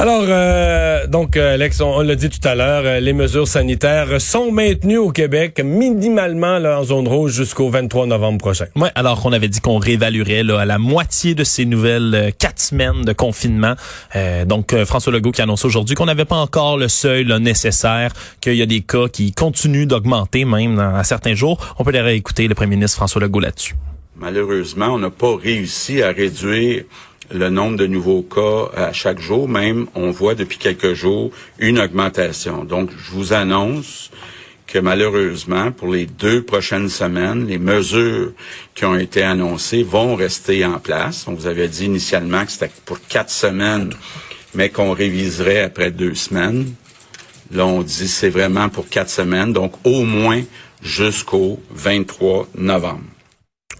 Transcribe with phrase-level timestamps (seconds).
[0.00, 3.48] Alors, euh, donc, euh, Alex, on, on l'a dit tout à l'heure, euh, les mesures
[3.48, 8.66] sanitaires sont maintenues au Québec minimalement là, en zone rouge jusqu'au 23 novembre prochain.
[8.76, 12.30] Ouais, alors qu'on avait dit qu'on réévaluerait là, à la moitié de ces nouvelles euh,
[12.30, 13.74] quatre semaines de confinement.
[14.14, 17.40] Euh, donc, euh, François Legault qui annonce aujourd'hui qu'on n'avait pas encore le seuil là,
[17.40, 21.74] nécessaire, qu'il y a des cas qui continuent d'augmenter même dans- à certains jours.
[21.76, 23.74] On peut les réécouter, le premier ministre François Legault là-dessus.
[24.20, 26.84] Malheureusement, on n'a pas réussi à réduire
[27.30, 29.48] le nombre de nouveaux cas à chaque jour.
[29.48, 32.64] Même, on voit depuis quelques jours une augmentation.
[32.64, 34.10] Donc, je vous annonce
[34.66, 38.32] que malheureusement, pour les deux prochaines semaines, les mesures
[38.74, 41.26] qui ont été annoncées vont rester en place.
[41.26, 43.90] On vous avait dit initialement que c'était pour quatre semaines,
[44.54, 46.72] mais qu'on réviserait après deux semaines.
[47.50, 50.42] Là, on dit c'est vraiment pour quatre semaines, donc au moins
[50.82, 53.00] jusqu'au 23 novembre.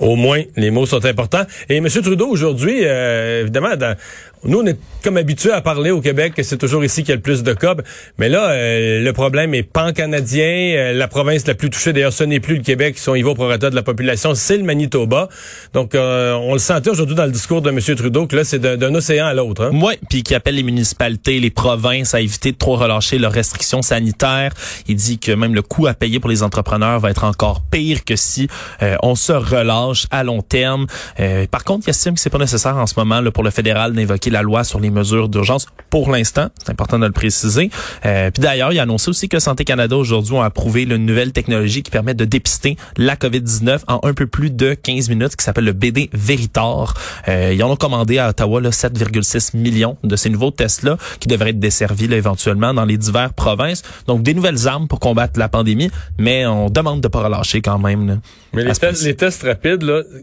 [0.00, 1.44] Au moins, les mots sont importants.
[1.68, 1.88] Et M.
[1.88, 3.96] Trudeau, aujourd'hui, euh, évidemment, dans-
[4.44, 7.12] nous, on est comme habitués à parler au Québec que c'est toujours ici qu'il y
[7.12, 7.74] a le plus de cas.
[8.18, 10.74] Mais là, euh, le problème est pan-canadien.
[10.76, 13.70] Euh, la province la plus touchée, d'ailleurs, ce n'est plus le Québec, son niveau prorata
[13.70, 15.28] de la population, c'est le Manitoba.
[15.72, 17.80] Donc, euh, on le sentait aujourd'hui dans le discours de M.
[17.80, 19.64] Trudeau que là, c'est d'un océan à l'autre.
[19.64, 19.80] Hein?
[19.80, 23.82] Ouais, puis qui appelle les municipalités, les provinces à éviter de trop relâcher leurs restrictions
[23.82, 24.52] sanitaires.
[24.86, 28.04] Il dit que même le coût à payer pour les entrepreneurs va être encore pire
[28.04, 28.48] que si
[28.82, 30.86] euh, on se relâche à long terme.
[31.20, 33.50] Euh, par contre, il estime que c'est pas nécessaire en ce moment là, pour le
[33.50, 36.48] fédéral d'invoquer la loi sur les mesures d'urgence pour l'instant.
[36.58, 37.70] C'est important de le préciser.
[38.04, 41.32] Euh, puis d'ailleurs, il a annoncé aussi que Santé Canada aujourd'hui a approuvé une nouvelle
[41.32, 45.44] technologie qui permet de dépister la COVID-19 en un peu plus de 15 minutes, qui
[45.44, 46.94] s'appelle le BD Veritar.
[47.28, 51.28] Euh, ils en ont commandé à Ottawa là, 7,6 millions de ces nouveaux tests-là qui
[51.28, 53.82] devraient être desservis là, éventuellement dans les diverses provinces.
[54.06, 57.78] Donc, des nouvelles armes pour combattre la pandémie, mais on demande de pas relâcher quand
[57.78, 58.06] même.
[58.06, 58.16] là,
[58.52, 59.75] Mais tests, les tests rapides,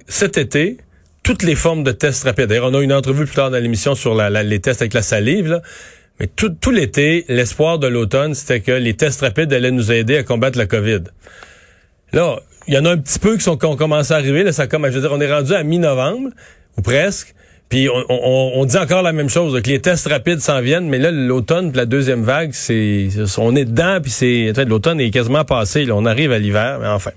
[0.08, 0.78] cet été,
[1.24, 2.48] toutes les formes de tests rapides.
[2.48, 5.62] D'ailleurs, on a une entrevue plus tard dans l'émission sur les tests avec la salive.
[6.20, 10.18] Mais tout, tout l'été, l'espoir de l'automne, c'était que les tests rapides allaient nous aider
[10.18, 11.04] à combattre la COVID.
[12.12, 14.44] Là, il y en a un petit peu qui, sont, qui ont commencé à arriver.
[14.44, 16.30] Là, ça comme, je veux dire, on est rendu à mi-novembre,
[16.78, 17.34] ou presque.
[17.74, 21.10] Puis on, dit encore la même chose, que les tests rapides s'en viennent, mais là,
[21.10, 23.08] l'automne, la deuxième vague, c'est,
[23.40, 25.84] on est dedans, puis c'est, l'automne est quasiment passé.
[25.84, 27.10] Là, on arrive à l'hiver, mais enfin,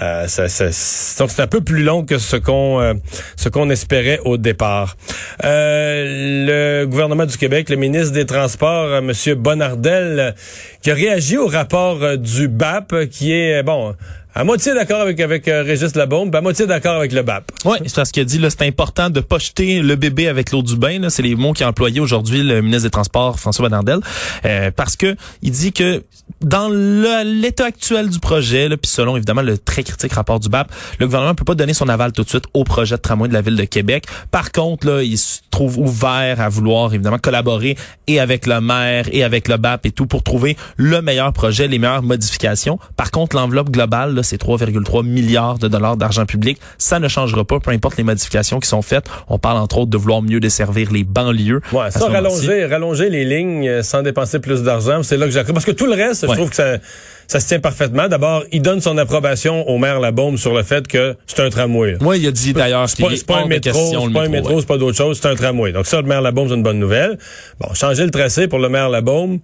[0.00, 2.94] euh, ça, ça- donc c'est un peu plus long que ce qu'on, euh,
[3.36, 4.96] ce qu'on espérait au départ.
[5.44, 10.34] Euh, le gouvernement du Québec, le ministre des Transports, euh, Monsieur Bonnardel,
[10.80, 13.94] qui a réagi au rapport du BAP, qui est bon.
[14.38, 17.50] À moitié d'accord avec, avec euh, Régis Labombe, à moitié d'accord avec le BAP.
[17.64, 20.52] Oui, c'est parce qu'il a dit là, c'est important de pas jeter le bébé avec
[20.52, 21.08] l'eau du bain.
[21.08, 23.98] C'est les mots qu'a employé aujourd'hui le ministre des Transports, François Bonnardel,
[24.44, 26.04] euh, parce que il dit que
[26.40, 30.70] dans l'état actuel du projet, puis selon évidemment le très critique rapport du BAP,
[31.00, 33.34] le gouvernement peut pas donner son aval tout de suite au projet de tramway de
[33.34, 34.04] la ville de Québec.
[34.30, 37.76] Par contre, là, il se trouve ouvert à vouloir évidemment collaborer
[38.06, 41.66] et avec le maire et avec le BAP et tout pour trouver le meilleur projet,
[41.66, 42.78] les meilleures modifications.
[42.96, 46.58] Par contre, l'enveloppe globale, là, c'est 3,3 milliards de dollars d'argent public.
[46.76, 49.06] Ça ne changera pas, peu importe les modifications qui sont faites.
[49.28, 51.60] On parle entre autres de vouloir mieux desservir les banlieues.
[51.72, 55.54] Ouais, ça, rallonger, rallonger les lignes euh, sans dépenser plus d'argent, c'est là que j'accroche.
[55.54, 56.76] Parce que tout le reste, je trouve que ça,
[57.26, 58.08] ça se tient parfaitement.
[58.08, 61.96] D'abord, il donne son approbation au maire Labaume sur le fait que c'est un tramway.
[62.00, 64.60] Moi, il a dit d'ailleurs C'est pas, c'est pas un métro, c'est pas un métro,
[64.60, 65.72] c'est pas d'autre chose, c'est un tramway.
[65.72, 67.18] Donc ça, le maire Labaume, c'est une bonne nouvelle.
[67.60, 69.40] Bon, changer le tracé pour le maire Labaume,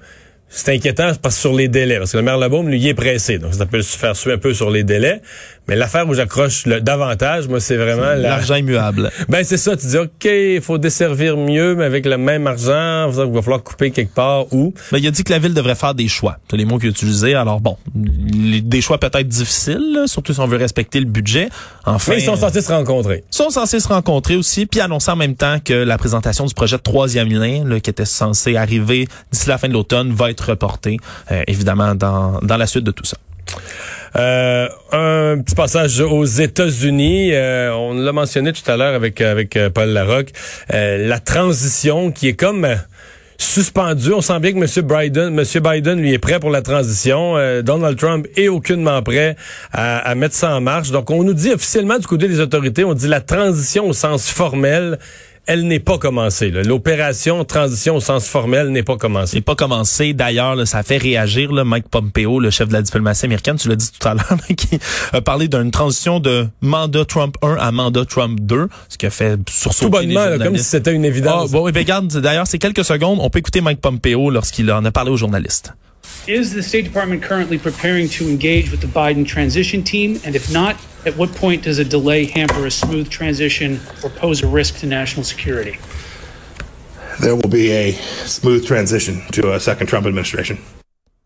[0.48, 3.38] c'est inquiétant parce que sur les délais, parce que le maire Labaume, lui, est pressé.
[3.38, 5.20] Donc ça peut se faire suer un peu sur les délais.
[5.68, 8.16] Mais l'affaire où j'accroche le davantage, moi, c'est vraiment la...
[8.16, 9.10] L'argent immuable.
[9.28, 13.10] Ben c'est ça, tu dis OK, il faut desservir mieux, mais avec le même argent,
[13.10, 14.74] il va falloir couper quelque part où.
[14.92, 16.36] Ben, il a dit que la ville devrait faire des choix.
[16.50, 17.34] C'est les mots qu'il a utilisés.
[17.34, 21.48] Alors bon, les- des choix peut-être difficiles, là, surtout si on veut respecter le budget.
[21.86, 23.24] Enfin, Mais ils sont censés se rencontrer.
[23.30, 26.76] sont censés se rencontrer aussi, puis annoncer en même temps que la présentation du projet
[26.76, 30.50] de troisième lien, là, qui était censé arriver d'ici la fin de l'automne, va être
[30.50, 30.98] reportée,
[31.30, 33.16] euh, évidemment, dans, dans la suite de tout ça.
[34.16, 34.68] Euh,
[35.54, 37.30] petit passage aux États-Unis.
[37.32, 40.30] Euh, on l'a mentionné tout à l'heure avec avec euh, Paul Larocque.
[40.72, 42.74] Euh, la transition qui est comme euh,
[43.38, 44.12] suspendue.
[44.12, 44.86] On sent bien que M.
[44.86, 45.62] Biden, M.
[45.62, 47.36] Biden, lui, est prêt pour la transition.
[47.36, 49.36] Euh, Donald Trump est aucunement prêt
[49.72, 50.90] à, à mettre ça en marche.
[50.90, 54.28] Donc, on nous dit officiellement du côté des autorités, on dit la transition au sens
[54.28, 54.98] formel
[55.46, 56.50] elle n'est pas commencée.
[56.50, 59.36] L'opération transition au sens formel n'est pas commencée.
[59.36, 60.12] n'est pas commencé.
[60.12, 63.76] D'ailleurs, ça fait réagir là, Mike Pompeo, le chef de la diplomatie américaine, tu l'as
[63.76, 64.78] dit tout à l'heure, qui
[65.12, 69.10] a parlé d'une transition de mandat Trump 1 à mandat Trump 2, ce qui a
[69.10, 71.50] fait sursauter Tout bonnement, là, comme si c'était une évidence.
[71.50, 73.18] Ah, bon, oui, ben, regarde, d'ailleurs, c'est quelques secondes.
[73.20, 75.74] On peut écouter Mike Pompeo lorsqu'il en a parlé aux journalistes.
[76.26, 80.18] Is the State Department currently preparing to engage with the Biden transition team?
[80.24, 84.42] And if not, at what point does a delay hamper a smooth transition or pose
[84.42, 85.78] a risk to national security?
[87.20, 90.58] There will be a smooth transition to a second Trump administration.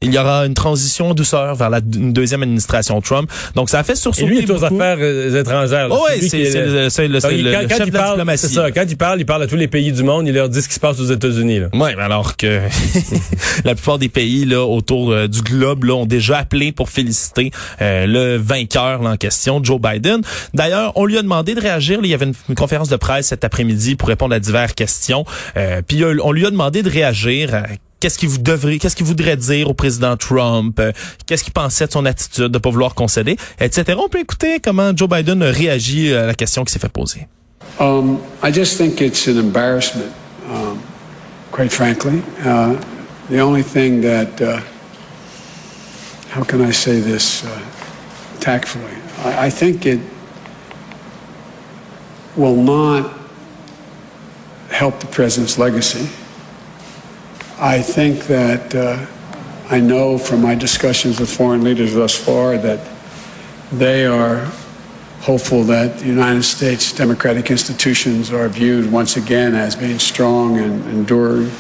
[0.01, 3.31] Il y aura une transition en douceur vers la une deuxième administration Trump.
[3.57, 4.75] Donc ça a fait sursauter Et lui, il est aux beaucoup.
[4.81, 5.89] affaires étrangères.
[5.89, 5.97] là.
[5.99, 8.39] Oh, lui c'est le- c'est le- le- quand, le quand chef il de la parle,
[8.39, 8.71] c'est ça.
[8.71, 10.27] Quand il parle, il parle à tous les pays du monde.
[10.29, 11.61] Il leur dit ce qui se passe aux États-Unis.
[11.73, 12.61] Oui, mais alors que
[13.65, 17.51] la plupart des pays là autour euh, du globe là ont déjà appelé pour féliciter
[17.83, 20.21] euh, le vainqueur là, en question, Joe Biden.
[20.55, 22.01] D'ailleurs, on lui a demandé de réagir.
[22.01, 22.07] là.
[22.07, 25.25] il y avait une, une conférence de presse cet après-midi pour répondre à diverses questions.
[25.57, 27.51] Euh, puis euh, on lui a demandé de réagir.
[28.01, 30.93] Qu'est-ce qu'il vous devrait, qu'est-ce qu'il voudrait dire au président Trump, euh,
[31.27, 33.99] qu'est-ce qu'il pensait de son attitude de pas vouloir concéder, etc.
[33.99, 37.27] On peut écouter comment Joe Biden a réagi à la question qui s'est fait poser.
[37.81, 40.13] Um, I just think it's an embarrassment,
[40.49, 40.81] um,
[41.51, 42.23] quite frankly.
[42.45, 42.77] Uh,
[43.31, 44.61] the only thing that, uh,
[46.31, 47.61] how can I say this uh,
[48.41, 48.97] tactfully?
[49.25, 50.01] I, I think it
[52.37, 53.13] will not
[54.71, 56.09] help the president's legacy.
[57.61, 59.05] I think that uh,
[59.69, 62.79] I know from my discussions with foreign leaders thus far that
[63.73, 64.45] they are
[65.23, 70.85] hopeful that the United States democratic institutions are viewed once again as being strong and
[70.87, 71.51] enduring.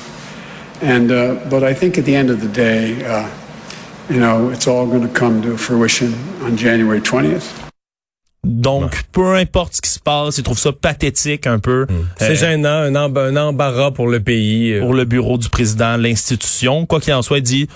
[0.83, 3.29] And uh, but I think at the end of the day, uh,
[4.09, 7.68] you know, it's all going to come to fruition on January 20th.
[8.49, 11.87] Donc, peu importe ce qui se passe, il trouve ça pathétique un peu.
[12.17, 14.73] C'est Euh, gênant, un, emb- un embarras pour le pays.
[14.73, 14.81] euh.
[14.81, 16.87] pour le bureau du président, l'institution.
[16.87, 17.69] Quoi qu'il en soit, il dit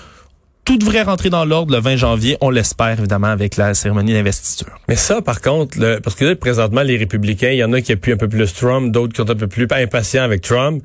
[0.65, 2.37] tout devrait rentrer dans l'ordre le 20 janvier.
[2.41, 4.79] On l'espère évidemment avec la cérémonie d'investiture.
[4.87, 7.81] Mais ça, par contre, le- parce que là, présentement, les républicains, il y en a
[7.81, 10.81] qui appuient un peu plus Trump, d'autres qui sont un peu plus impatients avec Trump,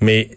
[0.00, 0.30] mais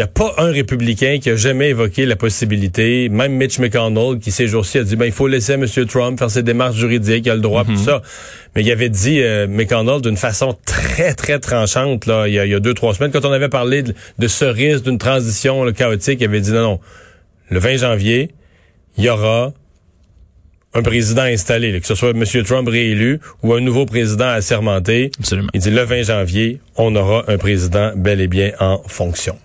[0.00, 4.18] il n'y a pas un républicain qui a jamais évoqué la possibilité, même Mitch McConnell,
[4.18, 5.66] qui ces jours-ci a dit, ben, il faut laisser M.
[5.86, 8.00] Trump faire ses démarches juridiques, il a le droit, tout ça.
[8.56, 12.46] Mais il avait dit, euh, McConnell, d'une façon très, très tranchante, là, il y a,
[12.46, 14.96] il y a deux, trois semaines, quand on avait parlé de, de ce risque d'une
[14.96, 16.80] transition là, chaotique, il avait dit, non, non,
[17.50, 18.30] le 20 janvier,
[18.96, 19.52] il y aura
[20.72, 22.24] un président installé, là, que ce soit M.
[22.44, 25.10] Trump réélu ou un nouveau président assermenté.
[25.18, 25.50] Absolument.
[25.52, 29.36] Il dit le 20 janvier, on aura un président bel et bien en fonction.